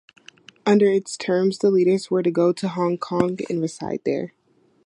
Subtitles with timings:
[0.65, 4.33] Under its terms the leaders were to go to Hong Kong and reside there.